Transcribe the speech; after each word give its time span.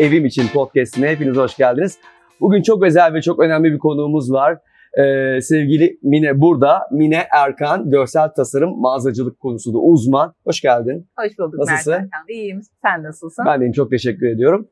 Evim 0.00 0.26
için 0.26 0.48
podcastine 0.54 1.08
hepiniz 1.08 1.36
hoş 1.36 1.56
geldiniz. 1.56 1.98
Bugün 2.40 2.62
çok 2.62 2.82
özel 2.82 3.14
ve 3.14 3.22
çok 3.22 3.40
önemli 3.40 3.72
bir 3.72 3.78
konuğumuz 3.78 4.32
var. 4.32 4.58
Ee, 4.98 5.40
sevgili 5.40 5.98
Mine 6.02 6.40
burada. 6.40 6.88
Mine 6.92 7.26
Erkan, 7.36 7.90
görsel 7.90 8.28
tasarım, 8.28 8.80
mağazacılık 8.80 9.40
konusunda 9.40 9.78
uzman. 9.78 10.34
Hoş 10.44 10.60
geldin. 10.60 11.08
Hoş 11.18 11.38
bulduk 11.38 11.58
Nasılsın? 11.58 11.92
Mert 11.92 12.02
Hakan. 12.02 12.24
İyiyim. 12.28 12.60
Sen 12.82 13.02
nasılsın? 13.02 13.44
Ben 13.46 13.60
deyim 13.60 13.72
çok 13.72 13.90
teşekkür 13.90 14.26
ediyorum. 14.26 14.68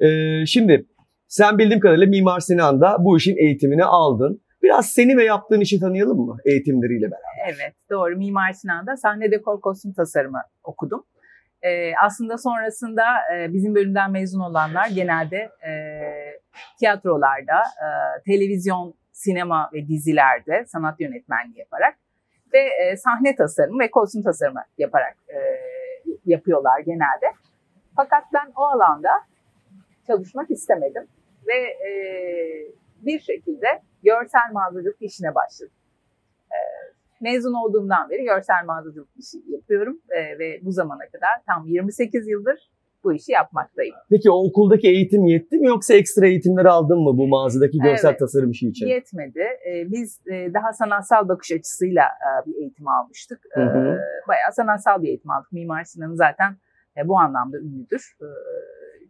Ee, 0.00 0.46
şimdi 0.46 0.86
sen 1.28 1.58
bildiğim 1.58 1.80
kadarıyla 1.80 2.06
Mimar 2.06 2.40
Sinan'da 2.40 2.96
bu 3.00 3.16
işin 3.16 3.36
eğitimini 3.36 3.84
aldın. 3.84 4.40
Biraz 4.62 4.86
seni 4.86 5.16
ve 5.16 5.24
yaptığın 5.24 5.60
işi 5.60 5.80
tanıyalım 5.80 6.26
mı 6.26 6.36
eğitimleriyle 6.44 7.06
beraber? 7.06 7.54
Evet 7.54 7.74
doğru. 7.90 8.16
Mimar 8.16 8.52
Sinan'da 8.52 8.96
sahne 8.96 9.30
dekor 9.30 9.60
kostüm 9.60 9.92
tasarımı 9.92 10.40
okudum. 10.64 11.04
Ee, 11.62 11.92
aslında 12.04 12.38
sonrasında 12.38 13.04
e, 13.34 13.52
bizim 13.52 13.74
bölümden 13.74 14.10
mezun 14.10 14.40
olanlar 14.40 14.86
genelde 14.86 15.36
e, 15.36 15.72
tiyatrolarda, 16.78 17.58
e, 17.58 17.88
televizyon, 18.26 18.94
sinema 19.12 19.70
ve 19.72 19.88
dizilerde 19.88 20.64
sanat 20.66 21.00
yönetmenliği 21.00 21.58
yaparak 21.58 21.94
ve 22.52 22.58
e, 22.58 22.96
sahne 22.96 23.36
tasarımı 23.36 23.82
ve 23.82 23.90
kostüm 23.90 24.22
tasarımı 24.22 24.64
yaparak 24.78 25.16
e, 25.28 25.38
yapıyorlar 26.26 26.80
genelde. 26.80 27.26
Fakat 27.96 28.24
ben 28.34 28.52
o 28.56 28.62
alanda 28.62 29.10
çalışmak 30.06 30.50
istemedim 30.50 31.08
ve 31.46 31.88
e, 31.88 31.92
bir 33.02 33.20
şekilde 33.20 33.66
görsel 34.02 34.52
mağazacılık 34.52 35.02
işine 35.02 35.34
başladım. 35.34 35.74
E, 36.52 36.58
mezun 37.20 37.52
olduğumdan 37.52 38.10
beri 38.10 38.24
görsel 38.24 38.64
mağazacılık 38.66 39.08
işi 39.16 39.38
yapıyorum 39.46 40.00
e, 40.08 40.38
ve 40.38 40.60
bu 40.62 40.72
zamana 40.72 41.06
kadar 41.12 41.30
tam 41.46 41.66
28 41.66 42.28
yıldır 42.28 42.70
bu 43.04 43.12
işi 43.12 43.32
yapmaktayım. 43.32 43.94
Peki 44.10 44.30
o 44.30 44.46
okuldaki 44.46 44.88
eğitim 44.88 45.26
yetti 45.26 45.58
mi 45.58 45.66
yoksa 45.66 45.94
ekstra 45.94 46.26
eğitimler 46.26 46.64
aldın 46.64 46.98
mı 46.98 47.18
bu 47.18 47.28
mağazadaki 47.28 47.78
görsel 47.78 48.08
Evet. 48.08 48.18
tasarım 48.18 48.50
işi 48.50 48.68
için? 48.68 48.86
Yetmedi. 48.86 49.38
E, 49.40 49.90
biz 49.90 50.20
e, 50.26 50.54
daha 50.54 50.72
sanatsal 50.72 51.28
bakış 51.28 51.52
açısıyla 51.52 52.02
e, 52.02 52.46
bir 52.46 52.54
eğitim 52.54 52.88
almıştık. 52.88 53.40
E, 53.56 53.60
Hı 53.60 53.64
hı. 53.64 53.98
bayağı 54.28 54.52
sanatsal 54.52 55.02
bir 55.02 55.08
eğitim 55.08 55.30
aldık. 55.30 55.52
Mimar 55.52 55.84
Sinan 55.84 56.14
zaten 56.14 56.56
e, 56.96 57.08
bu 57.08 57.18
anlamda 57.18 57.58
ünlüdür. 57.58 58.16
E, 58.20 58.26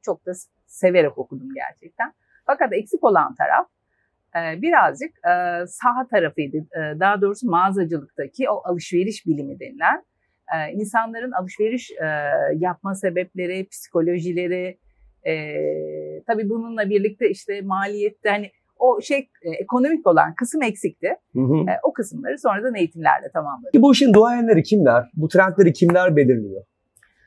çok 0.02 0.27
da 0.27 0.33
severek 0.67 1.19
okudum 1.19 1.48
gerçekten. 1.55 2.12
Fakat 2.47 2.72
eksik 2.72 3.05
olan 3.05 3.34
taraf 3.34 3.67
e, 3.67 3.80
birazcık 4.34 5.11
e, 5.11 5.33
saha 5.67 6.06
tarafıydı. 6.11 6.56
E, 6.56 7.00
daha 7.00 7.20
doğrusu 7.20 7.50
mağazacılıktaki 7.50 8.50
o 8.50 8.62
alışveriş 8.64 9.27
bilimi 9.27 9.61
denilen 9.61 10.05
e, 10.56 10.73
insanların 10.73 11.33
alışveriş 11.33 11.91
e, 11.91 12.06
yapma 12.56 12.95
sebepleri, 12.95 13.69
psikolojileri, 13.69 14.78
tabii 16.27 16.48
bununla 16.48 16.91
birlikte 16.91 17.31
işte 17.31 17.62
maliyette 17.62 18.31
hani 18.31 18.51
o 18.78 19.01
şey 19.01 19.28
ekonomik 19.61 20.06
olan 20.06 20.34
kısım 20.34 20.62
eksikti. 20.62 21.17
Hı 21.33 21.41
hı. 21.41 21.64
O 21.83 21.92
kısımları 21.92 22.39
sonradan 22.39 22.75
eğitimlerle 22.75 23.31
tamamladık. 23.33 23.83
Bu 23.83 23.92
işin 23.92 24.14
duayenleri 24.14 24.62
kimler? 24.62 25.11
Bu 25.14 25.28
trendleri 25.28 25.73
kimler 25.73 26.17
belirliyor? 26.17 26.62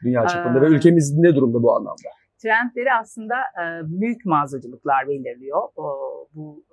Dünya 0.03 0.27
çapında 0.27 0.61
ve 0.61 0.65
ülkemiz 0.65 1.17
ne 1.17 1.35
durumda 1.35 1.63
bu 1.63 1.75
anlamda? 1.75 2.09
Trendleri 2.41 2.93
aslında 2.93 3.35
büyük 3.83 4.25
mağazacılıklar 4.25 5.07
belirliyor. 5.07 5.61
Bu 6.35 6.63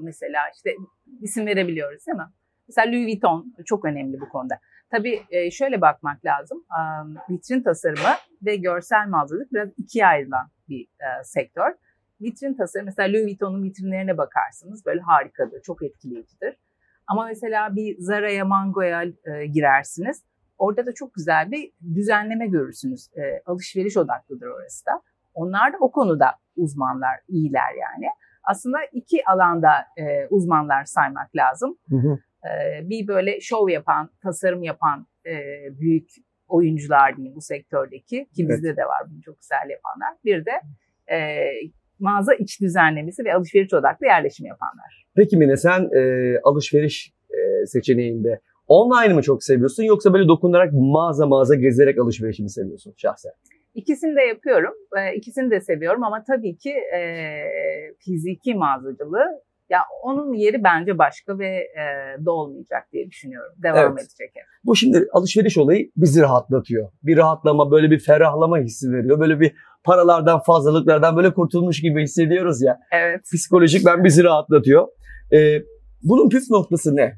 mesela 0.00 0.40
işte 0.54 0.70
isim 1.20 1.46
verebiliyoruz 1.46 2.06
değil 2.06 2.18
mi? 2.18 2.28
Mesela 2.68 2.92
Louis 2.92 3.06
Vuitton 3.06 3.54
çok 3.64 3.84
önemli 3.84 4.20
bu 4.20 4.28
konuda. 4.28 4.58
Tabii 4.90 5.22
e, 5.30 5.50
şöyle 5.50 5.80
bakmak 5.80 6.24
lazım. 6.24 6.64
E, 6.70 6.80
vitrin 7.32 7.62
tasarımı 7.62 8.14
ve 8.42 8.56
görsel 8.56 9.08
mağazacılık 9.08 9.52
biraz 9.52 9.68
ikiye 9.76 10.06
ayrılan 10.06 10.50
bir 10.68 10.82
e, 10.82 11.24
sektör. 11.24 11.74
Vitrin 12.20 12.54
tasarımı 12.54 12.86
mesela 12.86 13.12
Louis 13.12 13.24
Vuitton'un 13.24 13.64
vitrinlerine 13.64 14.18
bakarsınız 14.18 14.86
böyle 14.86 15.00
harikadır, 15.00 15.62
çok 15.62 15.82
etkileyicidir. 15.82 16.56
Ama 17.06 17.26
mesela 17.26 17.76
bir 17.76 17.96
Zara'ya, 17.98 18.44
Mango'ya 18.44 19.02
e, 19.02 19.46
girersiniz. 19.46 20.24
Orada 20.58 20.86
da 20.86 20.94
çok 20.94 21.14
güzel 21.14 21.50
bir 21.50 21.72
düzenleme 21.94 22.46
görürsünüz. 22.46 23.08
E, 23.16 23.42
alışveriş 23.46 23.96
odaklıdır 23.96 24.46
orası 24.46 24.86
da. 24.86 25.02
Onlar 25.34 25.72
da 25.72 25.76
o 25.80 25.90
konuda 25.90 26.26
uzmanlar, 26.56 27.20
iyiler 27.28 27.74
yani. 27.80 28.06
Aslında 28.50 28.78
iki 28.92 29.24
alanda 29.26 29.70
e, 29.96 30.26
uzmanlar 30.30 30.84
saymak 30.84 31.36
lazım. 31.36 31.78
Hı 31.88 31.96
hı. 31.96 32.18
E, 32.48 32.88
bir 32.88 33.08
böyle 33.08 33.40
şov 33.40 33.68
yapan, 33.68 34.10
tasarım 34.22 34.62
yapan 34.62 35.06
e, 35.26 35.34
büyük 35.80 36.08
oyuncular 36.48 37.16
diyeyim 37.16 37.36
bu 37.36 37.40
sektördeki 37.40 38.28
ki 38.36 38.48
bizde 38.48 38.76
de 38.76 38.82
var 38.82 39.02
bunu 39.10 39.22
çok 39.22 39.40
güzel 39.40 39.70
yapanlar. 39.70 40.14
Bir 40.24 40.44
de 40.46 40.50
e, 41.14 41.18
mağaza 41.98 42.34
iç 42.34 42.60
düzenlemesi 42.60 43.24
ve 43.24 43.34
alışveriş 43.34 43.74
odaklı 43.74 44.06
yerleşim 44.06 44.46
yapanlar. 44.46 45.06
Peki 45.16 45.36
Mine 45.36 45.56
sen 45.56 45.88
e, 45.96 46.34
alışveriş 46.44 47.12
e, 47.30 47.66
seçeneğinde 47.66 48.40
online 48.66 49.14
mı 49.14 49.22
çok 49.22 49.44
seviyorsun 49.44 49.82
yoksa 49.82 50.12
böyle 50.12 50.28
dokunarak 50.28 50.72
mağaza 50.72 51.26
mağaza 51.26 51.54
gezerek 51.54 51.98
alışverişi 51.98 52.42
mi 52.42 52.50
seviyorsun 52.50 52.94
şahsen? 52.96 53.32
İkisini 53.78 54.16
de 54.16 54.20
yapıyorum, 54.20 54.74
e, 54.98 55.14
ikisini 55.16 55.50
de 55.50 55.60
seviyorum 55.60 56.04
ama 56.04 56.24
tabii 56.24 56.56
ki 56.56 56.70
e, 56.70 57.00
fiziki 57.98 58.54
mağazacılığı 58.54 59.42
ya 59.70 59.80
onun 60.02 60.32
yeri 60.34 60.64
bence 60.64 60.98
başka 60.98 61.38
ve 61.38 61.46
e, 61.46 61.84
dolmayacak 62.24 62.92
diye 62.92 63.06
düşünüyorum. 63.06 63.52
Devam 63.62 63.78
Evet. 63.78 63.98
edecek 63.98 64.30
hep. 64.34 64.44
Bu 64.64 64.76
şimdi 64.76 65.06
alışveriş 65.12 65.58
olayı 65.58 65.90
bizi 65.96 66.20
rahatlatıyor. 66.22 66.90
Bir 67.02 67.16
rahatlama, 67.16 67.70
böyle 67.70 67.90
bir 67.90 67.98
ferahlama 67.98 68.58
hissi 68.58 68.92
veriyor. 68.92 69.20
Böyle 69.20 69.40
bir 69.40 69.54
paralardan, 69.84 70.40
fazlalıklardan 70.40 71.16
böyle 71.16 71.34
kurtulmuş 71.34 71.80
gibi 71.80 72.02
hissediyoruz 72.02 72.62
ya. 72.62 72.78
Evet. 72.92 73.22
Psikolojik 73.34 73.86
ben 73.86 74.04
bizi 74.04 74.24
rahatlatıyor. 74.24 74.88
E, 75.32 75.62
bunun 76.02 76.28
püf 76.28 76.50
noktası 76.50 76.96
ne? 76.96 77.14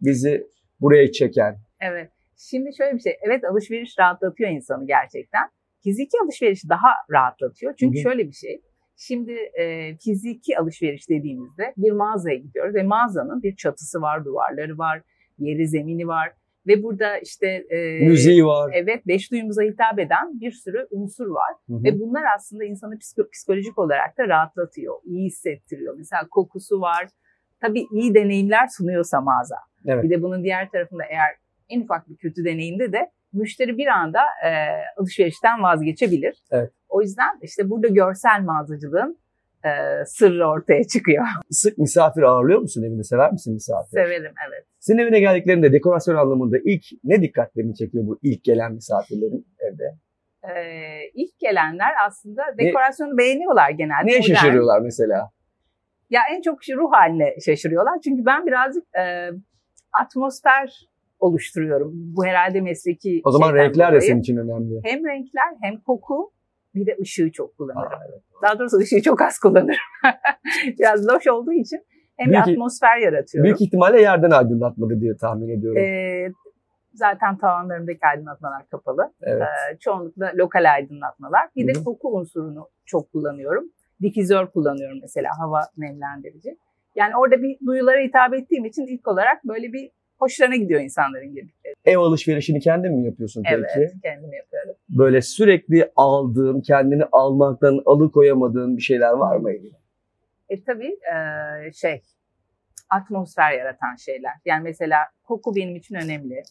Bizi 0.00 0.46
buraya 0.80 1.12
çeken. 1.12 1.56
Evet. 1.80 2.10
Şimdi 2.36 2.76
şöyle 2.76 2.94
bir 2.94 3.00
şey. 3.00 3.12
Evet 3.26 3.44
alışveriş 3.44 3.98
rahatlatıyor 3.98 4.50
insanı 4.50 4.86
gerçekten. 4.86 5.42
Fiziki 5.84 6.16
alışveriş 6.24 6.68
daha 6.68 6.88
rahatlatıyor. 7.10 7.74
Çünkü 7.78 7.96
Hı 7.96 8.00
hı. 8.00 8.02
şöyle 8.02 8.26
bir 8.28 8.32
şey. 8.32 8.60
Şimdi 8.96 9.32
e, 9.32 9.96
fiziki 9.96 10.58
alışveriş 10.58 11.08
dediğimizde 11.08 11.74
bir 11.76 11.92
mağazaya 11.92 12.36
gidiyoruz 12.36 12.74
ve 12.74 12.82
mağazanın 12.82 13.42
bir 13.42 13.56
çatısı 13.56 14.00
var, 14.00 14.24
duvarları 14.24 14.78
var, 14.78 15.02
yeri, 15.38 15.68
zemini 15.68 16.06
var 16.06 16.32
ve 16.66 16.82
burada 16.82 17.18
işte 17.18 17.46
e, 17.70 18.06
Müziği 18.06 18.44
var. 18.46 18.72
evet 18.74 19.06
beş 19.06 19.30
duyumuza 19.30 19.62
hitap 19.62 19.98
eden 19.98 20.40
bir 20.40 20.50
sürü 20.50 20.86
unsur 20.90 21.26
var 21.26 21.54
Hı 21.68 21.74
hı. 21.74 21.84
ve 21.84 22.00
bunlar 22.00 22.22
aslında 22.36 22.64
insanı 22.64 22.94
psiko- 22.94 23.30
psikolojik 23.30 23.78
olarak 23.78 24.18
da 24.18 24.28
rahatlatıyor, 24.28 24.94
iyi 25.04 25.26
hissettiriyor. 25.26 25.94
Mesela 25.98 26.28
kokusu 26.30 26.80
var. 26.80 27.08
Tabii 27.60 27.86
iyi 27.92 28.14
deneyimler 28.14 28.66
sunuyorsa 28.66 29.20
mağaza. 29.20 29.56
Evet. 29.86 30.04
Bir 30.04 30.10
de 30.10 30.22
bunun 30.22 30.44
diğer 30.44 30.70
tarafında 30.70 31.04
eğer 31.04 31.30
en 31.68 31.80
ufak 31.80 32.08
bir 32.08 32.16
kötü 32.16 32.44
deneyimde 32.44 32.92
de 32.92 33.10
müşteri 33.32 33.78
bir 33.78 33.86
anda 33.86 34.20
e, 34.20 34.50
alışverişten 34.96 35.62
vazgeçebilir. 35.62 36.42
Evet. 36.50 36.70
O 36.88 37.02
yüzden 37.02 37.38
işte 37.42 37.70
burada 37.70 37.88
görsel 37.88 38.40
mağazacılığın 38.42 39.18
e, 39.64 40.04
sırrı 40.06 40.48
ortaya 40.48 40.84
çıkıyor. 40.84 41.24
Sık 41.50 41.78
misafir 41.78 42.22
ağırlıyor 42.22 42.60
musun 42.60 42.82
evinde? 42.82 43.02
Sever 43.02 43.32
misin 43.32 43.54
misafir? 43.54 43.90
Severim 43.90 44.32
evet. 44.48 44.66
Senin 44.78 44.98
evine 44.98 45.20
geldiklerinde 45.20 45.72
dekorasyon 45.72 46.16
anlamında 46.16 46.56
ilk 46.64 46.84
ne 47.04 47.22
dikkatlerini 47.22 47.74
çekiyor 47.74 48.06
bu 48.06 48.18
ilk 48.22 48.44
gelen 48.44 48.72
misafirlerin 48.72 49.46
evde? 49.58 49.84
E, 50.42 50.52
ilk 51.14 51.38
gelenler 51.38 51.92
aslında 52.06 52.42
dekorasyonu 52.58 53.18
beğeniyorlar 53.18 53.70
genelde. 53.70 54.04
Modern. 54.04 54.20
şaşırıyorlar 54.20 54.80
mesela? 54.80 55.30
Ya 56.10 56.20
en 56.30 56.40
çok 56.42 56.58
ruh 56.76 56.92
haline 56.92 57.34
şaşırıyorlar. 57.44 57.94
Çünkü 58.04 58.26
ben 58.26 58.46
birazcık 58.46 58.84
e, 58.98 59.30
atmosfer 59.92 60.91
oluşturuyorum. 61.22 61.92
Bu 61.94 62.24
herhalde 62.24 62.60
mesleki 62.60 63.20
O 63.24 63.30
zaman 63.30 63.54
renkler 63.54 63.86
de 63.88 63.90
dolayı. 63.92 64.02
senin 64.02 64.20
için 64.20 64.36
önemli. 64.36 64.80
Hem 64.84 65.04
renkler 65.06 65.54
hem 65.62 65.80
koku 65.80 66.32
bir 66.74 66.86
de 66.86 66.96
ışığı 67.00 67.32
çok 67.32 67.56
kullanırım. 67.58 67.92
Aa, 67.92 68.00
evet. 68.10 68.22
Daha 68.42 68.58
doğrusu 68.58 68.76
ışığı 68.78 69.02
çok 69.02 69.22
az 69.22 69.38
kullanırım. 69.38 69.76
Biraz 70.78 71.08
loş 71.08 71.26
olduğu 71.26 71.52
için 71.52 71.80
hem 72.16 72.30
Büyük- 72.32 72.46
bir 72.46 72.52
atmosfer 72.52 72.98
yaratıyorum. 72.98 73.44
Büyük 73.44 73.60
ihtimalle 73.60 74.00
yerden 74.00 74.30
aydınlatmadı 74.30 75.00
diye 75.00 75.16
tahmin 75.16 75.48
ediyorum. 75.58 75.82
Ee, 75.82 76.28
zaten 76.94 77.38
tavanlarımdaki 77.38 77.98
aydınlatmalar 78.12 78.68
kapalı. 78.68 79.12
evet. 79.22 79.42
Ee, 79.42 79.78
çoğunlukla 79.78 80.32
lokal 80.34 80.72
aydınlatmalar. 80.74 81.48
Bir 81.56 81.66
de 81.66 81.72
Hı 81.72 81.80
hı. 81.80 81.84
koku 81.84 82.08
unsurunu 82.16 82.68
çok 82.86 83.12
kullanıyorum. 83.12 83.64
Difüzör 84.02 84.46
kullanıyorum 84.46 84.98
mesela 85.02 85.30
hava 85.38 85.60
nemlendirici. 85.78 86.56
Yani 86.96 87.16
orada 87.16 87.42
bir 87.42 87.66
duyulara 87.66 88.00
hitap 88.00 88.34
ettiğim 88.34 88.64
için 88.64 88.86
ilk 88.86 89.08
olarak 89.08 89.44
böyle 89.44 89.72
bir 89.72 89.90
hoşlarına 90.22 90.56
gidiyor 90.56 90.80
insanların 90.80 91.34
girdikleri. 91.34 91.74
Ev 91.84 91.98
alışverişini 91.98 92.60
kendin 92.60 92.92
mi 92.92 93.06
yapıyorsun 93.06 93.42
peki? 93.42 93.64
Evet, 93.76 93.92
kendim 94.02 94.32
yapıyorum. 94.32 94.74
Böyle 94.88 95.22
sürekli 95.22 95.90
aldığın, 95.96 96.60
kendini 96.60 97.04
almaktan 97.12 97.82
alıkoyamadığın 97.86 98.76
bir 98.76 98.82
şeyler 98.82 99.12
var 99.12 99.36
mı 99.36 99.50
evine? 99.50 99.76
E 100.48 100.64
tabii 100.64 100.96
e, 101.14 101.72
şey 101.72 102.02
atmosfer 102.90 103.52
yaratan 103.52 103.96
şeyler. 103.96 104.32
Yani 104.44 104.62
mesela 104.62 104.98
koku 105.24 105.56
benim 105.56 105.76
için 105.76 105.94
önemli. 105.94 106.42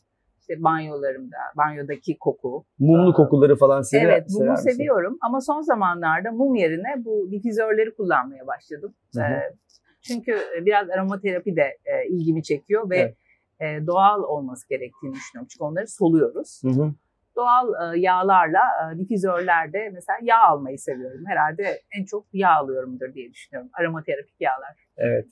işte 0.41 0.63
banyolarımda, 0.63 1.37
banyodaki 1.57 2.17
koku. 2.17 2.65
Mumlu 2.79 3.13
kokuları 3.13 3.55
falan 3.55 3.81
sever, 3.81 4.03
evet, 4.05 4.29
mumu 4.29 4.57
seviyorum 4.57 5.17
ama 5.21 5.41
son 5.41 5.61
zamanlarda 5.61 6.31
mum 6.31 6.55
yerine 6.55 7.05
bu 7.05 7.31
difüzörleri 7.31 7.95
kullanmaya 7.95 8.47
başladım. 8.47 8.93
Hı 9.15 9.21
hı. 9.21 9.25
Ee, 9.25 9.53
çünkü 10.01 10.37
biraz 10.65 10.89
aromaterapi 10.89 11.55
de 11.55 11.77
e, 11.85 12.07
ilgimi 12.09 12.43
çekiyor 12.43 12.89
ve 12.89 12.97
Evet. 12.97 13.15
E, 13.61 13.87
doğal 13.87 14.23
olması 14.23 14.69
gerektiğini 14.69 15.13
düşünüyorum. 15.13 15.47
Çünkü 15.51 15.63
onları 15.63 15.87
soluyoruz. 15.87 16.61
Hı 16.63 16.69
hı. 16.69 16.93
Doğal 17.35 17.67
e, 17.67 17.99
yağlarla 17.99 18.59
e, 18.59 18.99
difüzörlerde 18.99 19.89
mesela 19.93 20.17
yağ 20.21 20.43
almayı 20.43 20.79
seviyorum. 20.79 21.23
Herhalde 21.27 21.81
en 21.97 22.05
çok 22.05 22.25
yağ 22.33 22.51
alıyorumdur 22.51 23.13
diye 23.13 23.31
düşünüyorum. 23.31 23.69
Aromaterapik 23.79 24.35
yağlar. 24.39 24.87
Evet. 24.97 25.25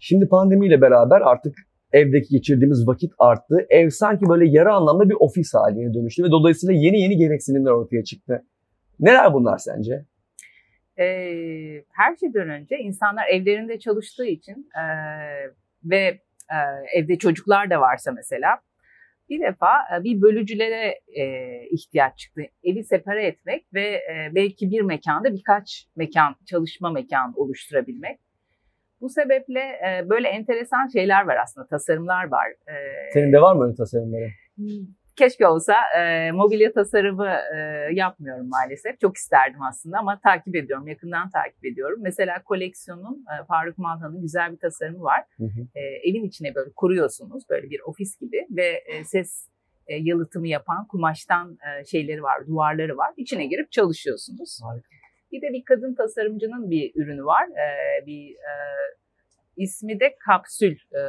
Şimdi 0.00 0.28
pandemiyle 0.28 0.80
beraber 0.80 1.20
artık 1.20 1.56
evdeki 1.92 2.28
geçirdiğimiz 2.28 2.88
vakit 2.88 3.12
arttı. 3.18 3.66
Ev 3.68 3.90
sanki 3.90 4.28
böyle 4.28 4.48
yarı 4.48 4.72
anlamda 4.72 5.08
bir 5.08 5.16
ofis 5.20 5.54
haline 5.54 5.94
dönüştü 5.94 6.24
ve 6.24 6.30
dolayısıyla 6.30 6.74
yeni 6.74 7.00
yeni 7.00 7.16
gereksinimler 7.16 7.70
ortaya 7.70 8.04
çıktı. 8.04 8.44
Neler 9.00 9.34
bunlar 9.34 9.58
sence? 9.58 10.04
e, 10.98 11.06
her 11.92 12.16
şeyden 12.16 12.48
önce 12.48 12.78
insanlar 12.78 13.28
evlerinde 13.28 13.78
çalıştığı 13.78 14.26
için 14.26 14.70
e, 14.76 14.84
ve 15.84 16.20
evde 16.94 17.18
çocuklar 17.18 17.70
da 17.70 17.80
varsa 17.80 18.12
mesela 18.12 18.60
bir 19.28 19.40
defa 19.40 19.68
e, 19.96 20.04
bir 20.04 20.22
bölücülere 20.22 21.00
e, 21.16 21.24
ihtiyaç 21.70 22.18
çıktı. 22.18 22.42
Evi 22.64 22.84
separe 22.84 23.26
etmek 23.26 23.66
ve 23.74 23.86
e, 23.86 24.30
belki 24.34 24.70
bir 24.70 24.80
mekanda 24.80 25.34
birkaç 25.34 25.86
mekan, 25.96 26.36
çalışma 26.46 26.90
mekanı 26.90 27.36
oluşturabilmek. 27.36 28.20
Bu 29.00 29.08
sebeple 29.08 29.60
e, 29.60 30.08
böyle 30.08 30.28
enteresan 30.28 30.86
şeyler 30.86 31.26
var 31.26 31.36
aslında, 31.42 31.66
tasarımlar 31.66 32.24
var. 32.30 32.48
E, 32.48 32.74
Senin 33.12 33.32
de 33.32 33.40
var 33.40 33.56
mı 33.56 33.64
öyle 33.64 33.74
tasarımları? 33.74 34.30
Keşke 35.16 35.46
olsa 35.46 35.74
e, 35.98 36.32
mobilya 36.32 36.72
tasarımı 36.72 37.34
e, 37.56 37.58
yapmıyorum 37.92 38.48
maalesef. 38.48 39.00
Çok 39.00 39.16
isterdim 39.16 39.62
aslında 39.62 39.98
ama 39.98 40.20
takip 40.20 40.56
ediyorum, 40.56 40.88
yakından 40.88 41.30
takip 41.30 41.64
ediyorum. 41.64 41.98
Mesela 42.02 42.42
koleksiyonun 42.42 43.24
e, 43.32 43.44
Faruk 43.44 43.78
Malhan'ın 43.78 44.22
güzel 44.22 44.52
bir 44.52 44.58
tasarımı 44.58 45.02
var. 45.02 45.24
Hı 45.36 45.44
hı. 45.44 45.60
E, 45.74 45.80
evin 45.80 46.24
içine 46.24 46.54
böyle 46.54 46.70
kuruyorsunuz, 46.76 47.44
böyle 47.50 47.70
bir 47.70 47.80
ofis 47.80 48.20
gibi 48.20 48.46
ve 48.50 48.82
e, 48.86 49.04
ses 49.04 49.48
e, 49.86 49.96
yalıtımı 49.96 50.48
yapan 50.48 50.86
kumaştan 50.86 51.58
e, 51.68 51.84
şeyleri 51.84 52.22
var, 52.22 52.46
duvarları 52.46 52.96
var. 52.96 53.12
İçine 53.16 53.46
girip 53.46 53.72
çalışıyorsunuz. 53.72 54.60
Harika. 54.62 54.88
Bir 55.32 55.42
de 55.42 55.46
bir 55.52 55.64
kadın 55.64 55.94
tasarımcının 55.94 56.70
bir 56.70 56.92
ürünü 56.94 57.24
var. 57.24 57.48
E, 57.48 58.06
bir 58.06 58.30
e, 58.30 58.52
ismi 59.56 60.00
de 60.00 60.16
kapsül, 60.26 60.72
e, 60.72 61.02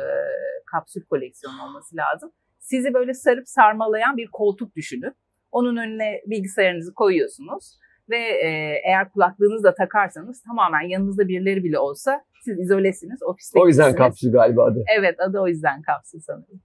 kapsül 0.66 1.02
koleksiyonu 1.02 1.64
olması 1.64 1.96
lazım 1.96 2.32
sizi 2.70 2.94
böyle 2.94 3.14
sarıp 3.14 3.48
sarmalayan 3.48 4.18
bir 4.18 4.28
koltuk 4.28 4.76
düşünün. 4.76 5.14
Onun 5.52 5.78
önüne 5.78 6.22
bilgisayarınızı 6.26 6.94
koyuyorsunuz 6.94 7.78
ve 8.10 8.18
e, 8.18 8.48
eğer 8.86 9.12
kulaklığınızı 9.12 9.64
da 9.64 9.76
takarsanız 9.76 10.42
tamamen 10.42 10.82
yanınızda 10.82 11.28
birileri 11.28 11.64
bile 11.64 11.80
olsa 11.80 12.22
siz 12.44 12.60
izolesiniz, 12.60 13.24
ofiste 13.24 13.60
O 13.60 13.68
yüzden 13.68 13.96
kapsül 13.96 14.32
galiba 14.32 14.66
adı. 14.66 14.84
Evet 14.98 15.20
adı 15.20 15.40
o 15.40 15.48
yüzden 15.48 15.82
kapsül 15.82 16.20
sanırım. 16.20 16.62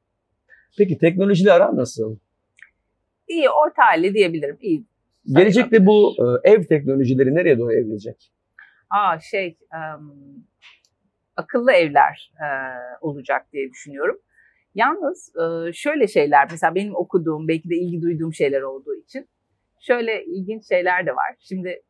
Peki 0.79 0.99
teknolojiyle 0.99 1.53
aran 1.53 1.77
nasıl? 1.77 2.17
İyi 3.29 3.51
orta 3.51 3.83
halli 3.87 4.15
diyebilirim. 4.15 4.57
İyi. 4.61 4.87
Gelecekte 5.27 5.87
bu 5.87 6.15
e, 6.19 6.51
ev 6.51 6.65
teknolojileri 6.65 7.35
nereye 7.35 7.59
doğru 7.59 7.73
evrilecek? 7.73 8.33
Aa 8.91 9.21
şey 9.21 9.59
em, 9.75 10.11
akıllı 11.37 11.73
evler 11.73 12.33
e, 12.41 12.47
olacak 13.01 13.47
diye 13.53 13.71
düşünüyorum. 13.71 14.19
Yalnız 14.75 15.33
e, 15.37 15.73
şöyle 15.73 16.07
şeyler 16.07 16.49
mesela 16.51 16.75
benim 16.75 16.95
okuduğum 16.97 17.49
belki 17.49 17.71
de 17.71 17.77
ilgi 17.77 18.03
duyduğum 18.03 18.35
şeyler 18.35 18.63
olduğu 18.63 18.95
için 18.95 19.29
şöyle 19.81 20.25
ilginç 20.25 20.69
şeyler 20.69 21.07
de 21.07 21.11
var. 21.11 21.37
Şimdi 21.39 21.83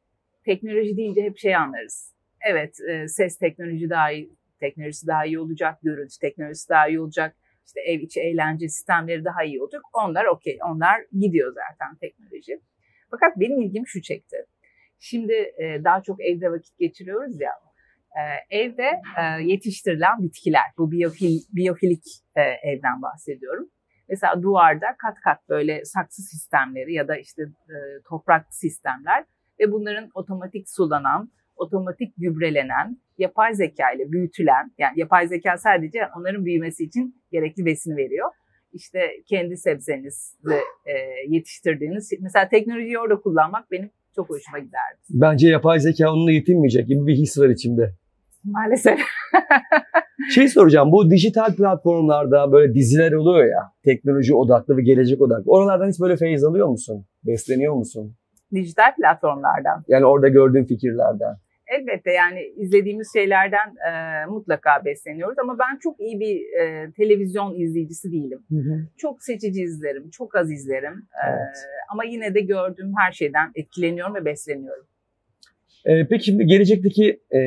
teknoloji 0.45 0.97
deyince 0.97 1.23
hep 1.23 1.39
şey 1.39 1.57
anlarız. 1.57 2.15
Evet 2.51 2.81
e, 2.91 3.09
ses 3.09 3.39
teknoloji 3.39 3.91
daha 3.91 4.13
iyi, 4.13 4.31
teknolojisi 4.61 5.07
daha 5.07 5.25
iyi 5.25 5.39
olacak, 5.39 5.79
görüntü 5.83 6.19
teknolojisi 6.21 6.69
daha 6.69 6.89
iyi 6.89 7.01
olacak, 7.01 7.37
işte 7.67 7.81
ev 7.81 8.01
içi 8.01 8.21
eğlence 8.21 8.69
sistemleri 8.69 9.25
daha 9.25 9.45
iyi 9.45 9.63
olacak. 9.63 9.83
Onlar 9.93 10.25
okey, 10.25 10.59
onlar 10.71 11.01
gidiyor 11.21 11.55
zaten 11.55 11.97
teknoloji. 11.97 12.61
Fakat 13.11 13.41
benim 13.41 13.61
ilgim 13.61 13.87
şu 13.87 14.03
çekti. 14.03 14.37
Şimdi 14.99 15.33
e, 15.33 15.85
daha 15.85 16.03
çok 16.03 16.25
evde 16.25 16.51
vakit 16.51 16.79
geçiriyoruz 16.79 17.41
ya. 17.41 17.53
E, 18.21 18.57
evde 18.59 19.01
e, 19.21 19.43
yetiştirilen 19.43 20.23
bitkiler, 20.23 20.63
bu 20.79 20.91
biyofil, 20.91 21.39
biyofilik 21.53 22.05
e, 22.37 22.41
evden 22.41 23.03
bahsediyorum. 23.03 23.69
Mesela 24.09 24.43
duvarda 24.43 24.87
kat 24.99 25.17
kat 25.25 25.49
böyle 25.49 25.85
saksı 25.85 26.23
sistemleri 26.23 26.95
ya 26.95 27.09
da 27.09 27.17
işte 27.17 27.43
e, 27.43 27.75
toprak 28.09 28.47
sistemler 28.51 29.25
ve 29.61 29.73
bunların 29.73 30.11
otomatik 30.15 30.71
sulanan, 30.71 31.31
otomatik 31.57 32.15
gübrelenen, 32.17 32.97
yapay 33.19 33.55
zeka 33.55 33.93
ile 33.93 34.13
büyütülen, 34.13 34.73
yani 34.79 35.01
yapay 35.01 35.29
zeka 35.29 35.59
sadece 35.59 35.99
onların 36.19 36.45
büyümesi 36.45 36.85
için 36.85 37.23
gerekli 37.33 37.65
besini 37.65 37.97
veriyor. 37.97 38.31
İşte 38.73 38.99
kendi 39.27 39.57
sebzenizi 39.57 40.37
yetiştirdiğiniz, 41.29 42.13
mesela 42.21 42.49
teknolojiyi 42.49 42.99
orada 42.99 43.21
kullanmak 43.21 43.71
benim 43.71 43.91
çok 44.15 44.31
hoşuma 44.31 44.59
giderdi. 44.59 44.99
Bence 45.11 45.49
yapay 45.49 45.81
zeka 45.81 46.13
onunla 46.13 46.33
yetinmeyecek 46.33 46.89
gibi 46.89 47.07
bir 47.07 47.15
his 47.15 47.39
var 47.39 47.49
içimde. 47.49 47.95
Maalesef. 48.45 48.99
Şey 50.35 50.49
soracağım 50.49 50.93
bu 50.93 51.11
dijital 51.11 51.57
platformlarda 51.57 52.53
böyle 52.53 52.75
diziler 52.75 53.13
oluyor 53.13 53.45
ya 53.45 53.73
teknoloji 53.85 54.35
odaklı 54.35 54.77
ve 54.77 54.83
gelecek 54.83 55.21
odaklı. 55.21 55.45
Oralardan 55.47 55.89
hiç 55.89 56.01
böyle 56.01 56.17
feyiz 56.17 56.45
alıyor 56.45 56.69
musun? 56.69 57.07
Besleniyor 57.27 57.75
musun? 57.75 58.17
Dijital 58.55 58.95
platformlardan. 58.97 59.85
Yani 59.89 60.05
orada 60.07 60.29
gördüğün 60.29 60.65
fikirlerden. 60.65 61.37
Elbette 61.67 62.11
yani 62.13 62.41
izlediğimiz 62.57 63.13
şeylerden 63.13 63.69
e, 63.91 64.27
mutlaka 64.27 64.71
besleniyoruz 64.85 65.39
ama 65.39 65.59
ben 65.59 65.79
çok 65.79 66.01
iyi 66.01 66.21
bir 66.21 66.61
e, 66.61 66.93
televizyon 66.93 67.55
izleyicisi 67.61 68.13
değilim. 68.13 68.41
Çok 68.97 69.23
seçici 69.23 69.63
izlerim, 69.63 70.11
çok 70.11 70.37
az 70.37 70.53
izlerim. 70.53 70.93
E, 71.27 71.29
Evet. 71.29 71.57
ama 71.93 72.05
yine 72.05 72.35
de 72.35 72.41
gördüğüm 72.41 72.93
her 73.07 73.13
şeyden 73.13 73.51
etkileniyorum 73.55 74.15
ve 74.15 74.25
besleniyorum. 74.25 74.87
Ee, 75.85 76.07
peki 76.11 76.25
şimdi 76.25 76.47
gelecekteki 76.47 77.21
e, 77.35 77.39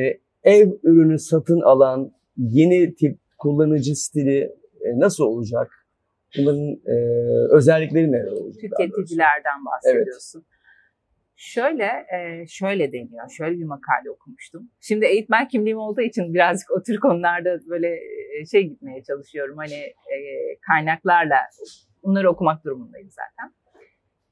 ev 0.46 0.68
ürünü 0.82 1.18
satın 1.18 1.60
alan 1.60 2.12
yeni 2.36 2.94
tip 2.94 3.18
kullanıcı 3.38 3.96
stili 3.96 4.40
e, 4.80 4.98
nasıl 4.98 5.24
olacak? 5.24 5.86
Bunların 6.38 6.80
e, 6.86 6.96
özellikleri 7.50 8.12
neler 8.12 8.32
olacak? 8.32 8.60
Tüketicilerden 8.60 9.64
bahsediyorsun. 9.66 10.44
Şöyle 11.36 11.84
e, 11.84 12.46
şöyle 12.48 12.92
deniyor. 12.92 13.30
Şöyle 13.36 13.58
bir 13.58 13.64
makale 13.64 14.10
okumuştum. 14.10 14.70
Şimdi 14.80 15.06
eğitmen 15.06 15.48
kimliğim 15.48 15.78
olduğu 15.78 16.00
için 16.00 16.34
birazcık 16.34 16.70
o 16.70 16.82
tür 16.82 17.00
konularda 17.00 17.58
böyle 17.68 17.88
e, 17.88 18.46
şey 18.50 18.62
gitmeye 18.62 19.02
çalışıyorum. 19.02 19.56
Hani 19.56 19.74
e, 19.74 20.16
kaynaklarla 20.66 21.36
bunları 22.02 22.30
okumak 22.30 22.64
durumundayım 22.64 23.10
zaten. 23.10 23.54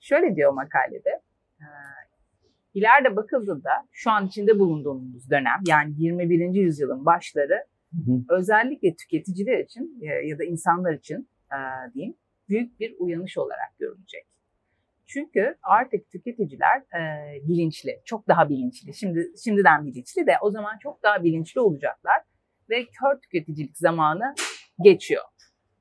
Şöyle 0.00 0.36
diyor 0.36 0.52
makalede. 0.52 1.20
İleride 2.74 3.16
bakıldığında 3.16 3.70
şu 3.92 4.10
an 4.10 4.26
içinde 4.26 4.58
bulunduğumuz 4.58 5.30
dönem 5.30 5.60
yani 5.66 5.94
21. 5.96 6.54
yüzyılın 6.54 7.06
başları 7.06 7.64
Hı 7.92 8.12
hı. 8.12 8.24
özellikle 8.28 8.94
tüketiciler 8.94 9.58
için 9.58 10.00
e, 10.02 10.26
ya 10.26 10.38
da 10.38 10.44
insanlar 10.44 10.92
için 10.92 11.28
e, 11.52 11.58
diyeyim 11.94 12.14
büyük 12.48 12.80
bir 12.80 12.94
uyanış 12.98 13.38
olarak 13.38 13.78
görülecek. 13.78 14.26
Çünkü 15.06 15.56
artık 15.62 16.10
tüketiciler 16.10 16.78
e, 16.78 17.02
bilinçli, 17.48 18.00
çok 18.04 18.28
daha 18.28 18.48
bilinçli. 18.48 18.94
Şimdi 18.94 19.32
şimdiden 19.44 19.86
bilinçli 19.86 20.26
de 20.26 20.32
o 20.40 20.50
zaman 20.50 20.78
çok 20.78 21.02
daha 21.02 21.24
bilinçli 21.24 21.60
olacaklar 21.60 22.22
ve 22.70 22.84
kör 22.84 23.20
tüketicilik 23.20 23.76
zamanı 23.76 24.34
geçiyor. 24.84 25.24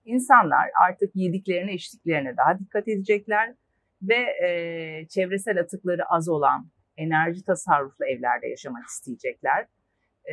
İnsanlar 0.06 0.70
artık 0.88 1.16
yediklerine, 1.16 1.74
içtiklerine 1.74 2.38
daha 2.38 2.60
dikkat 2.60 2.88
edecekler 2.88 3.56
ve 4.02 4.48
e, 4.48 5.08
çevresel 5.08 5.60
atıkları 5.60 6.06
az 6.10 6.30
olan 6.30 6.68
enerji 6.98 7.44
tasarruflu 7.46 8.06
evlerde 8.06 8.48
yaşamak 8.48 8.84
isteyecekler. 8.86 9.68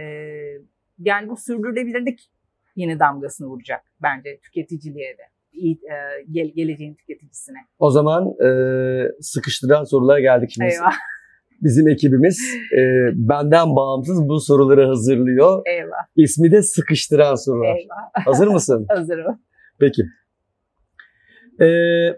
E, 0.01 0.03
yani 0.99 1.29
bu 1.29 1.37
sürdürülebilirlik 1.37 2.31
yeni 2.77 2.99
damgasını 2.99 3.47
vuracak 3.49 3.81
bence 4.03 4.39
tüketiciliğe 4.43 5.19
de. 5.19 5.23
İyi, 5.53 5.75
e, 5.75 5.97
gel- 6.31 6.53
geleceğin 6.55 6.95
tüketicisine. 6.95 7.59
O 7.79 7.91
zaman 7.91 8.25
e, 8.45 8.49
sıkıştıran 9.21 9.85
sorulara 9.85 10.21
geldik 10.21 10.51
şimdi. 10.55 10.69
Eyvah, 10.73 10.93
Bizim 11.63 11.89
ekibimiz 11.89 12.41
e, 12.79 12.81
benden 13.15 13.77
bağımsız 13.77 14.29
bu 14.29 14.41
soruları 14.41 14.87
hazırlıyor. 14.87 15.63
eyvah, 15.67 16.07
İsmi 16.17 16.51
de 16.53 16.63
sıkıştıran 16.63 17.35
sorular. 17.35 17.77
eyvah. 17.77 18.27
Hazır 18.27 18.47
mısın? 18.47 18.87
Hazırım. 18.91 19.43
Peki. 19.81 20.03
Ee, 21.61 22.17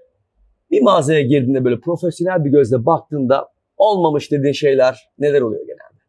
bir 0.70 0.82
mağazaya 0.82 1.22
girdiğinde 1.22 1.64
böyle 1.64 1.80
profesyonel 1.80 2.44
bir 2.44 2.50
gözle 2.50 2.86
baktığında 2.86 3.48
olmamış 3.76 4.32
dediğin 4.32 4.52
şeyler 4.52 5.10
neler 5.18 5.40
oluyor 5.40 5.62
genelde? 5.66 6.02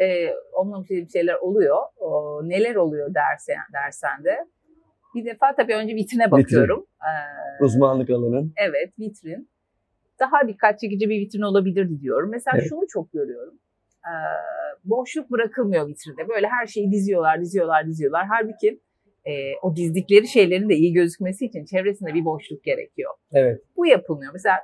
E, 0.00 0.34
olmamış 0.52 0.90
dediğim 0.90 1.08
şeyler 1.10 1.34
oluyor. 1.34 1.76
O, 1.96 2.40
neler 2.48 2.74
oluyor 2.74 3.14
dersen, 3.14 3.56
dersen 3.72 4.24
de 4.24 4.36
Bir 5.14 5.24
defa 5.24 5.54
tabii 5.56 5.74
önce 5.74 5.94
vitrine 5.94 6.30
bakıyorum. 6.30 6.86
Ee, 7.02 7.64
Uzmanlık 7.64 8.10
alanın. 8.10 8.52
evet 8.56 8.92
vitrin. 8.98 9.50
Daha 10.20 10.48
dikkat 10.48 10.80
çekici 10.80 11.08
bir 11.08 11.20
vitrin 11.20 11.42
olabilirdi 11.42 12.00
diyorum. 12.00 12.30
Mesela 12.30 12.56
Evet. 12.58 12.68
şunu 12.68 12.80
çok 12.88 13.12
görüyorum. 13.12 13.54
Ee, 14.06 14.10
boşluk 14.84 15.30
bırakılmıyor 15.30 15.88
vitrinde. 15.88 16.28
Böyle 16.28 16.46
her 16.46 16.66
şeyi 16.66 16.90
diziyorlar, 16.92 17.40
diziyorlar, 17.40 17.86
diziyorlar. 17.86 18.26
Halbuki 18.30 18.80
e, 19.24 19.32
o 19.62 19.76
dizdikleri 19.76 20.28
şeylerin 20.28 20.68
de 20.68 20.74
iyi 20.74 20.92
gözükmesi 20.92 21.46
için 21.46 21.64
çevresinde 21.64 22.14
bir 22.14 22.24
boşluk 22.24 22.64
gerekiyor. 22.64 23.14
Evet. 23.32 23.62
Bu 23.76 23.86
yapılmıyor. 23.86 24.32
Mesela 24.32 24.56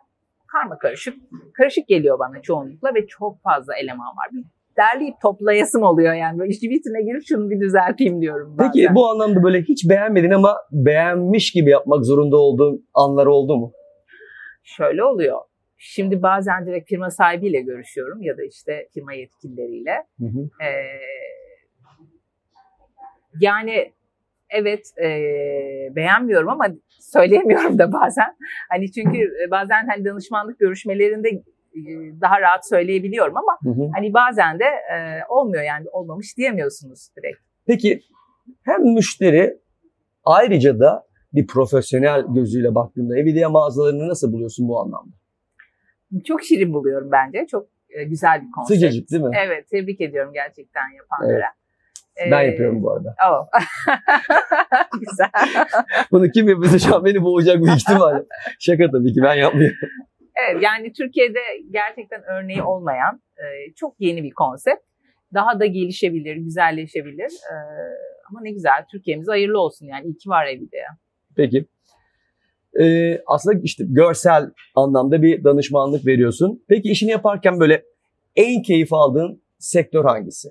karma 0.55 0.79
karışık, 0.79 1.15
karışık 1.57 1.89
geliyor 1.89 2.19
bana 2.19 2.43
çoğunlukla 2.43 2.95
ve 2.95 3.07
çok 3.07 3.43
fazla 3.43 3.77
eleman 3.77 4.07
var. 4.07 4.29
Bir 4.33 4.45
derleyip 4.77 5.15
toplayasım 5.23 5.83
oluyor 5.83 6.15
yani. 6.15 6.39
Böyle 6.39 6.51
işte 6.51 6.69
vitrine 6.69 7.03
girip 7.03 7.23
şunu 7.29 7.51
bir 7.51 7.61
düzelteyim 7.61 8.21
diyorum 8.21 8.59
bazen. 8.59 8.73
Peki 8.73 8.95
bu 8.95 9.09
anlamda 9.09 9.43
böyle 9.43 9.63
hiç 9.63 9.89
beğenmedin 9.89 10.31
ama 10.31 10.57
beğenmiş 10.73 11.53
gibi 11.53 11.71
yapmak 11.71 12.05
zorunda 12.05 12.37
olduğun 12.37 12.89
anlar 12.95 13.27
oldu 13.27 13.57
mu? 13.57 13.73
Şöyle 14.63 15.05
oluyor. 15.05 15.39
Şimdi 15.77 16.23
bazen 16.23 16.67
direkt 16.67 16.89
firma 16.89 17.11
sahibiyle 17.11 17.61
görüşüyorum 17.61 18.23
ya 18.23 18.39
da 18.39 18.43
işte 18.45 18.89
firma 18.95 19.13
yetkilileriyle. 19.13 19.95
Hı 20.19 20.27
hı. 20.27 20.65
Ee, 20.65 20.69
yani 23.41 23.93
evet 24.51 24.87
e, 24.99 25.09
beğenmiyorum 25.97 26.49
ama 26.49 26.65
söyleyemiyorum 26.89 27.79
da 27.79 27.93
bazen. 27.93 28.37
Hani 28.71 28.93
çünkü 28.93 29.19
e, 29.19 29.51
bazen 29.51 29.87
hani 29.89 30.05
danışmanlık 30.05 30.59
görüşmelerinde 30.59 31.29
e, 31.29 31.83
daha 32.21 32.41
rahat 32.41 32.69
söyleyebiliyorum 32.69 33.37
ama 33.37 33.59
Hı 33.63 33.83
hı. 33.83 33.91
hani 33.95 34.15
bazen 34.15 34.59
de 34.59 34.65
e, 34.65 34.97
olmuyor 35.29 35.63
yani 35.63 35.89
olmamış 35.93 36.37
diyemiyorsunuz 36.37 37.09
direkt. 37.17 37.39
Peki 37.67 38.01
hem 38.63 38.83
müşteri 38.95 39.59
ayrıca 40.25 40.81
da 40.81 41.07
bir 41.33 41.47
profesyonel 41.47 42.25
gözüyle 42.35 42.75
baktığında 42.75 43.19
Evidia 43.19 43.51
mağazalarını 43.51 44.09
nasıl 44.09 44.33
buluyorsun 44.33 44.69
bu 44.69 44.81
anlamda? 44.81 45.15
Çok 46.25 46.43
şirin 46.43 46.75
buluyorum 46.75 47.09
bence. 47.13 47.47
Çok 47.51 47.67
e, 47.91 48.05
güzel 48.05 48.43
bir 48.43 48.51
konsept. 48.51 48.81
Sıcacık 48.81 49.11
değil 49.11 49.23
mi? 49.23 49.37
Evet 49.47 49.69
tebrik 49.69 50.01
ediyorum 50.01 50.33
gerçekten 50.33 50.83
yapanlara. 50.97 51.47
Ben 52.31 52.45
Ee, 52.45 52.47
yapıyorum 52.47 52.83
bu 52.83 52.93
arada. 52.93 53.15
Oh. 53.31 53.47
Güzel. 55.01 55.31
Bunu 56.13 56.31
kim 56.31 56.49
yapıyorsa 56.49 56.79
şu 56.79 56.97
an 56.97 57.05
beni 57.05 57.23
boğacak 57.23 57.63
büyük 57.63 57.77
ihtimalle. 57.77 58.25
Şaka 58.59 58.91
tabii 58.91 59.13
ki 59.13 59.21
ben 59.23 59.35
yapmıyorum. 59.35 59.77
Evet 60.49 60.63
yani 60.63 60.93
Türkiye'de 60.93 61.41
gerçekten 61.71 62.23
örneği 62.23 62.63
olmayan 62.63 63.23
e, 63.37 63.75
çok 63.75 63.95
yeni 63.99 64.23
bir 64.23 64.31
konsept. 64.31 64.83
Daha 65.35 65.61
da 65.61 65.67
gelişebilir, 65.67 66.37
güzelleşebilir. 66.37 67.31
E, 67.51 67.55
ama 68.31 68.41
ne 68.43 68.51
güzel 68.51 68.85
Türkiye'miz 68.93 69.29
hayırlı 69.29 69.61
olsun 69.61 69.87
yani. 69.87 70.07
İyi 70.07 70.17
ki 70.17 70.29
var 70.29 70.47
evde. 70.47 70.77
Peki. 71.37 71.67
Ee, 72.81 73.21
aslında 73.27 73.61
işte 73.63 73.85
görsel 73.89 74.51
anlamda 74.75 75.23
bir 75.23 75.45
danışmanlık 75.45 76.07
veriyorsun. 76.07 76.65
Peki 76.69 76.91
işini 76.91 77.11
yaparken 77.11 77.61
böyle 77.61 77.83
en 78.37 78.63
keyif 78.63 78.93
aldığın 78.93 79.43
sektör 79.59 80.05
hangisi? 80.05 80.49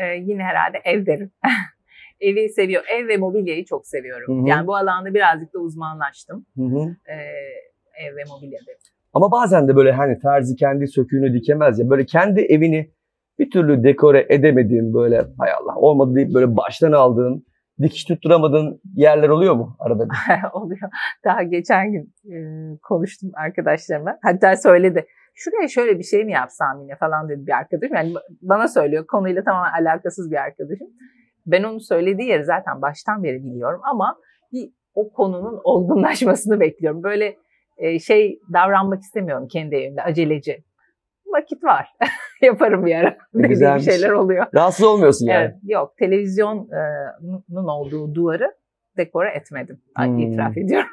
E, 0.00 0.16
yine 0.16 0.42
herhalde 0.42 0.78
ev 0.84 1.06
derim. 1.06 1.30
Evi 2.20 2.48
seviyor. 2.48 2.82
Ev 2.96 3.08
ve 3.08 3.16
mobilyayı 3.16 3.64
çok 3.64 3.86
seviyorum. 3.86 4.38
Hı 4.38 4.42
hı. 4.42 4.48
Yani 4.48 4.66
bu 4.66 4.76
alanda 4.76 5.14
birazcık 5.14 5.54
da 5.54 5.58
uzmanlaştım. 5.58 6.46
Hı 6.56 6.62
hı. 6.62 6.96
E, 7.06 7.14
ev 8.04 8.16
ve 8.16 8.24
mobilya 8.28 8.60
derim. 8.66 8.78
Ama 9.14 9.30
bazen 9.30 9.68
de 9.68 9.76
böyle 9.76 9.92
hani 9.92 10.18
terzi 10.18 10.56
kendi 10.56 10.86
söküğünü 10.86 11.34
dikemez 11.34 11.78
ya. 11.78 11.90
Böyle 11.90 12.06
kendi 12.06 12.40
evini 12.40 12.90
bir 13.38 13.50
türlü 13.50 13.84
dekore 13.84 14.26
edemediğin 14.28 14.94
böyle 14.94 15.16
hay 15.38 15.50
Allah 15.52 15.76
olmadı 15.76 16.14
deyip 16.14 16.34
böyle 16.34 16.56
baştan 16.56 16.92
aldığın, 16.92 17.46
dikiş 17.82 18.04
tutturamadığın 18.04 18.80
yerler 18.94 19.28
oluyor 19.28 19.54
mu 19.54 19.76
arada 19.78 20.08
oluyor. 20.52 20.90
Daha 21.24 21.42
geçen 21.42 21.92
gün 21.92 22.14
e, 22.32 22.36
konuştum 22.82 23.30
arkadaşlarıma. 23.34 24.18
Hatta 24.22 24.56
söyledi. 24.56 25.06
Şuraya 25.34 25.68
şöyle 25.68 25.98
bir 25.98 26.04
şey 26.04 26.24
mi 26.24 26.32
yapsam 26.32 26.80
yine 26.82 26.96
falan 26.96 27.28
dedi 27.28 27.46
bir 27.46 27.52
arkadaşım. 27.52 27.96
Yani 27.96 28.14
bana 28.42 28.68
söylüyor. 28.68 29.06
Konuyla 29.06 29.44
tamamen 29.44 29.82
alakasız 29.82 30.30
bir 30.30 30.36
arkadaşım. 30.36 30.88
Ben 31.46 31.62
onun 31.62 31.78
söylediği 31.78 32.28
yeri 32.28 32.44
zaten 32.44 32.82
baştan 32.82 33.22
beri 33.22 33.44
biliyorum 33.44 33.80
ama 33.90 34.16
bir 34.52 34.70
o 34.94 35.12
konunun 35.12 35.60
olgunlaşmasını 35.64 36.60
bekliyorum. 36.60 37.02
Böyle 37.02 37.36
e, 37.76 37.98
şey 37.98 38.40
davranmak 38.52 39.00
istemiyorum 39.00 39.48
kendi 39.52 39.76
evimde 39.76 40.02
aceleci. 40.02 40.64
Vakit 41.36 41.64
var. 41.64 41.88
Yaparım 42.42 42.86
bir 42.86 42.94
ara. 42.94 43.16
Dediğim 43.34 43.48
Güzelmiş. 43.50 43.84
şeyler 43.84 44.10
oluyor. 44.10 44.46
Rahatsız 44.54 44.86
olmuyorsun 44.86 45.26
yani. 45.26 45.44
Evet, 45.44 45.54
yok 45.62 45.96
televizyonun 45.98 47.68
olduğu 47.68 48.14
duvarı 48.14 48.52
dekore 48.96 49.30
etmedim. 49.30 49.80
Hmm. 49.96 50.18
İtiraf 50.18 50.56
ediyorum. 50.58 50.88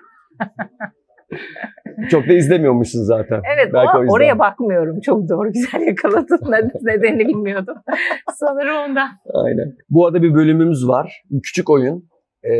Çok 2.09 2.27
da 2.27 2.33
izlemiyormuşsun 2.33 3.03
zaten. 3.03 3.41
Evet 3.55 3.73
Belki 3.73 3.97
o 3.97 4.01
yüzden. 4.01 4.13
oraya 4.15 4.39
bakmıyorum. 4.39 4.99
Çok 4.99 5.29
doğru 5.29 5.51
güzel 5.51 5.81
yakaladın. 5.81 6.39
Ne- 6.51 6.93
Nedenini 6.93 7.27
bilmiyordum. 7.27 7.75
Sanırım 8.35 8.75
ondan. 8.89 9.09
Aynen. 9.33 9.75
Bu 9.89 10.05
arada 10.05 10.21
bir 10.21 10.33
bölümümüz 10.33 10.87
var. 10.87 11.23
Küçük 11.43 11.69
oyun. 11.69 12.09
Ee, 12.43 12.53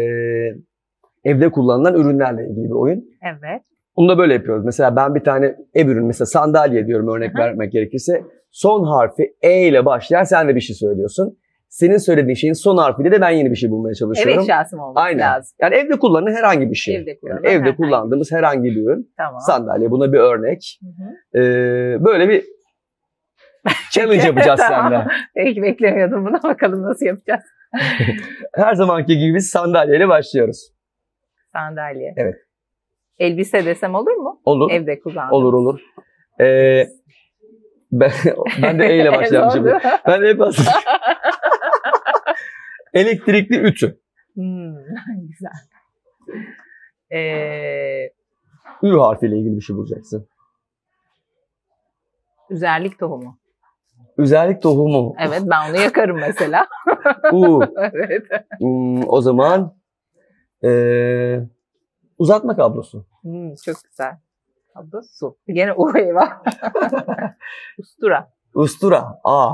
evde 1.24 1.52
kullanılan 1.52 1.94
ürünlerle 1.96 2.42
ilgili 2.50 2.66
bir 2.66 2.76
oyun. 2.82 3.06
Evet. 3.24 3.62
Bunu 3.98 4.10
da 4.10 4.18
böyle 4.18 4.34
yapıyoruz. 4.34 4.66
Mesela 4.66 4.96
ben 4.96 5.16
bir 5.16 5.24
tane 5.24 5.56
ev 5.74 5.88
ürünü, 5.88 6.06
mesela 6.06 6.26
sandalye 6.26 6.88
diyorum 6.88 7.16
örnek 7.16 7.34
Hı 7.34 7.38
hı. 7.38 7.42
vermek 7.42 7.72
gerekirse. 7.72 8.24
Son 8.52 8.84
harfi 8.84 9.24
E 9.42 9.68
ile 9.68 9.86
başlayan 9.86 10.24
sen 10.24 10.48
de 10.48 10.56
bir 10.56 10.62
şey 10.62 10.76
söylüyorsun. 10.76 11.38
Senin 11.70 11.98
söylediğin 11.98 12.36
şeyin 12.36 12.54
son 12.54 12.78
harfiyle 12.78 13.12
de 13.12 13.22
ben 13.22 13.30
yeni 13.30 13.52
bir 13.52 13.56
şey 13.56 13.70
bulmaya 13.70 13.94
çalışıyorum. 13.94 14.44
eşyası 14.44 14.76
mı 14.76 14.86
olması 14.88 15.04
Aynen. 15.06 15.20
lazım? 15.28 15.56
Yani 15.62 15.76
evde 15.76 16.00
kullanılan 16.00 16.32
herhangi 16.32 16.70
bir 16.70 16.76
şey. 16.76 16.96
Evde 16.96 17.18
Yani 17.30 17.48
evde 17.48 17.76
kullandığımız 17.76 18.32
herhangi 18.32 18.64
bir 18.64 18.86
ürün. 18.86 19.14
Tamam. 19.18 19.40
Sandalye 19.40 19.92
buna 19.92 20.14
bir 20.14 20.18
örnek. 20.18 20.80
Hı 20.82 20.88
hı. 20.88 21.44
Ee, 21.44 22.06
böyle 22.06 22.30
bir 22.30 22.44
challenge 23.92 24.24
yapacağız 24.28 24.60
Tamam. 24.68 24.92
seninle. 24.92 25.08
Peki 25.36 25.62
beklemiyordum 25.62 26.26
bunu. 26.26 26.44
Bakalım 26.44 26.84
nasıl 26.84 27.06
yapacağız. 27.06 27.44
Her 28.56 28.74
zamanki 28.76 29.18
gibi 29.18 29.36
biz 29.36 29.50
sandalyeyle 29.50 30.08
başlıyoruz. 30.08 30.74
Sandalye. 31.54 32.14
Evet. 32.18 32.36
Elbise 33.20 33.66
desem 33.66 33.96
olur 33.96 34.12
mu? 34.12 34.42
Olur. 34.46 34.72
Evde 34.72 35.00
kullandım. 35.00 35.34
Olur 35.34 35.54
olur. 35.54 35.80
Ee, 36.40 36.88
ben, 37.92 38.12
ben 38.62 38.80
de 38.80 38.86
E 38.86 38.96
ile 39.02 39.12
başlayacağım 39.12 39.52
şimdi. 39.52 39.78
Ben 40.08 40.22
de 40.22 40.28
hep 40.28 40.42
elektrikli 42.94 43.56
ütü. 43.56 44.00
Hmm, 44.34 44.76
güzel. 45.28 45.52
Ee, 47.12 48.12
Ü 48.84 48.98
harfiyle 49.00 49.38
ilgili 49.38 49.56
bir 49.56 49.62
şey 49.62 49.76
bulacaksın. 49.76 50.28
üzerlik 52.50 53.00
tohumu. 53.00 53.38
Üzerlik 54.18 54.62
tohumu. 54.62 55.16
Evet 55.20 55.42
ben 55.46 55.70
onu 55.70 55.82
yakarım 55.82 56.18
mesela. 56.20 56.68
U. 57.34 57.64
evet. 57.94 58.24
Hmm, 58.60 59.10
o 59.10 59.22
zaman 59.22 59.78
ee, 60.64 61.40
uzatma 62.18 62.56
kablosu. 62.56 63.06
Hmm, 63.22 63.56
çok 63.56 63.76
güzel. 63.84 64.18
Adı 64.76 65.02
su. 65.12 65.38
Gene 65.48 65.74
o 65.74 65.98
eyvah. 65.98 66.44
Ustura. 67.78 68.34
Ustura. 68.54 69.20
A. 69.24 69.54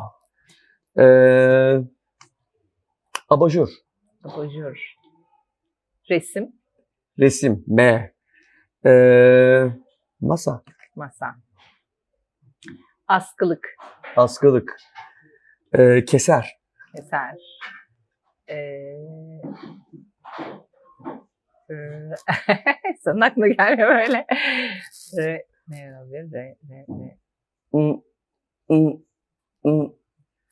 Ee, 0.99 1.81
abajur. 3.29 3.69
Abajur. 4.23 4.95
Resim. 6.09 6.55
Resim. 7.19 7.63
M. 7.67 8.13
Ee, 8.85 9.65
masa. 10.21 10.63
Masa. 10.95 11.35
Askılık. 13.07 13.75
Askılık. 14.15 14.77
Ee, 15.77 16.05
keser. 16.05 16.59
Eser. 16.97 17.37
Ee, 18.49 19.41
Senin 23.03 23.21
aklına 23.21 23.47
gelmiyor 23.47 23.89
böyle. 23.89 24.25
Re, 25.17 25.45
ne 25.67 25.97
olabilir? 25.97 26.31
Re, 26.33 26.55
re, 26.69 26.85
re. 26.89 27.17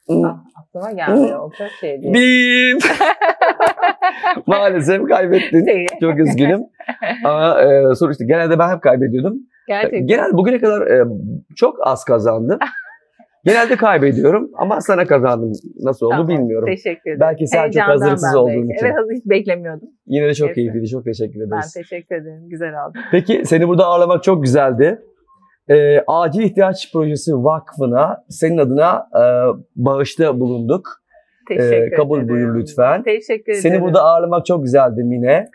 Ah, 0.10 0.40
aklıma 0.56 0.92
gelmiyor. 0.92 1.40
O 1.40 1.52
çok 1.52 1.70
şey 1.80 2.02
değil. 2.02 2.14
Bip. 2.14 2.84
Maalesef 4.48 5.08
kaybettin. 5.08 5.66
Şey, 5.66 5.86
Çok 6.02 6.20
üzgünüm. 6.20 6.62
Ama 7.24 7.62
e, 7.62 7.96
sonuçta 7.96 8.24
genelde 8.26 8.60
ben 8.60 8.76
hep 8.76 8.82
kaybediyordum. 8.82 9.38
Gerçekten. 9.68 10.08
Genel 10.08 10.34
bugüne 10.34 10.60
kadar 10.60 10.88
e, 10.88 11.06
çok 11.56 11.88
az 11.88 12.04
kazandım. 12.04 12.60
Genelde 13.46 13.76
kaybediyorum 13.76 14.52
ama 14.58 14.82
sana 14.82 15.06
kazandım. 15.06 15.52
Nasıl 15.80 16.06
oldu 16.06 16.14
Tamam, 16.14 16.28
bilmiyorum. 16.28 16.68
Teşekkür 16.68 17.02
ederim. 17.10 17.20
Belki 17.20 17.48
sen 17.48 17.58
çok 17.58 17.64
Heyecandan 17.64 17.92
hazırlıksız 17.92 18.30
ben 18.34 18.40
olduğun 18.40 18.54
belki. 18.70 18.74
için. 18.74 18.86
Evet 18.86 18.96
hazır 18.98 19.12
hiç 19.14 19.26
beklemiyordum. 19.26 19.90
Yine 20.08 20.28
de 20.28 20.34
çok 20.34 20.56
keyifliydi. 20.56 20.88
Çok 20.88 21.06
teşekkür 21.06 21.40
Ben 21.40 21.48
ederiz. 21.48 21.74
teşekkür 21.74 22.16
ederim. 22.16 22.50
Güzel 22.50 22.70
oldu. 22.70 22.98
Peki 23.12 23.42
seni 23.46 23.68
burada 23.68 23.86
ağırlamak 23.86 24.24
çok 24.24 24.44
güzeldi. 24.44 25.02
E, 25.70 26.00
Acil 26.08 26.42
İhtiyaç 26.42 26.94
Projesi 26.94 27.32
Vakfı'na 27.36 28.24
senin 28.30 28.58
adına 28.58 29.08
e, 29.16 29.24
bağışta 29.76 30.40
bulunduk. 30.40 31.02
Teşekkür 31.48 31.92
Ee, 31.92 31.96
kabul 31.96 32.18
ederim. 32.18 32.30
buyur 32.30 32.56
lütfen. 32.56 33.04
Teşekkür 33.04 33.52
ederim. 33.52 33.62
Seni 33.62 33.82
burada 33.82 34.02
ağırlamak 34.04 34.46
çok 34.46 34.64
güzeldi 34.64 35.04
Mine. 35.04 35.48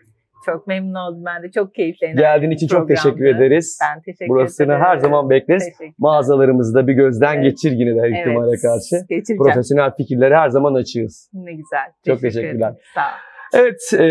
Çok 0.46 0.66
memnun 0.66 0.94
oldum 0.94 1.22
ben 1.26 1.42
de. 1.42 1.50
Çok 1.50 1.74
keyifli. 1.74 2.14
Geldiğin 2.16 2.50
için 2.50 2.66
çok 2.66 2.88
teşekkür 2.88 3.16
programdı. 3.16 3.44
ederiz. 3.44 3.78
Ben 3.82 4.02
teşekkür 4.02 4.28
Burasını 4.28 4.66
ederim. 4.66 4.80
her 4.80 4.96
zaman 4.98 5.30
bekleriz. 5.30 5.64
Teşekkür. 5.64 5.94
Mağazalarımızı 5.98 6.74
da 6.74 6.86
bir 6.86 6.92
gözden 6.92 7.34
Evet. 7.34 7.44
geçir 7.44 7.70
yine 7.72 7.96
de 7.96 8.00
her 8.00 8.08
ihtimale 8.20 8.48
Evet, 8.48 8.62
karşı. 8.62 9.06
Geçireceğim. 9.08 9.42
Profesyonel 9.42 9.90
fikirlere 9.96 10.36
her 10.36 10.48
zaman 10.48 10.74
açığız. 10.74 11.30
Ne 11.34 11.50
güzel. 11.52 11.86
Çok 12.06 12.20
Teşekkür 12.20 12.20
teşekkürler. 12.22 12.68
ederim. 12.68 12.80
Sağ 12.94 13.00
ol. 13.00 13.16
Evet, 13.54 13.80
e, 13.98 14.04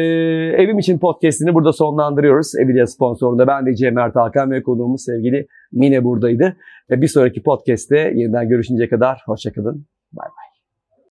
Evim 0.63 0.79
için 0.79 0.99
podcastini 0.99 1.53
burada 1.53 1.73
sonlandırıyoruz. 1.73 2.51
Evidia 2.59 2.87
sponsorunda 2.87 3.47
ben 3.47 3.65
de 3.65 3.75
Cem 3.75 3.93
Mert 3.95 4.15
Hakan 4.15 4.51
ve 4.51 4.63
konuğumuz 4.63 5.03
sevgili 5.05 5.47
Mine 5.71 6.03
buradaydı. 6.03 6.57
Ve 6.91 7.01
bir 7.01 7.07
sonraki 7.07 7.43
podcast'te 7.43 7.97
yeniden 8.15 8.49
görüşünceye 8.49 8.89
kadar 8.89 9.21
hoşçakalın. 9.25 9.85
Bay 10.13 10.25
bay. 10.25 10.44